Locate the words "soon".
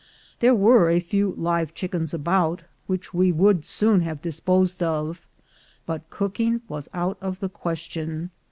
3.63-4.01